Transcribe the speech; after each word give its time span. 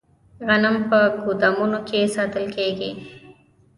غنم 0.47 0.77
په 0.89 0.99
ګدامونو 1.25 1.79
کې 1.87 2.11
ساتل 2.15 2.45
کیږي. 2.55 2.91